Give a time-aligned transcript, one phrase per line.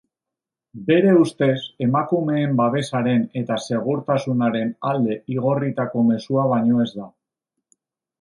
[0.85, 1.57] Bere ustez,
[1.87, 7.07] emakumeen babesaren eta segurtasunaren alde igorritako mezua baino ez da.